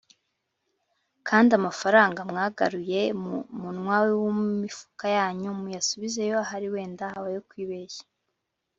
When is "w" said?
4.21-4.23